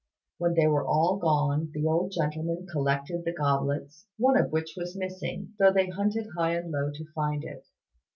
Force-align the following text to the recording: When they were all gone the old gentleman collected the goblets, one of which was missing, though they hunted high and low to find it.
When 0.39 0.55
they 0.55 0.65
were 0.65 0.83
all 0.83 1.17
gone 1.17 1.69
the 1.75 1.85
old 1.85 2.11
gentleman 2.11 2.65
collected 2.71 3.23
the 3.23 3.31
goblets, 3.33 4.07
one 4.17 4.35
of 4.35 4.51
which 4.51 4.73
was 4.75 4.97
missing, 4.97 5.53
though 5.59 5.71
they 5.71 5.89
hunted 5.89 6.25
high 6.35 6.55
and 6.55 6.71
low 6.71 6.89
to 6.91 7.05
find 7.13 7.43
it. 7.43 7.67